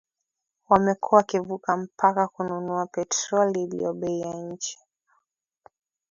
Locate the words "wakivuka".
1.17-1.77